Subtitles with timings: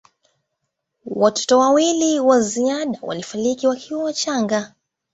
[1.05, 4.73] Watoto wawili wa ziada walifariki wakiwa wachanga.